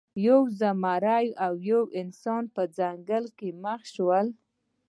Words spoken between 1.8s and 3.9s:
انسان په ځنګل کې مخ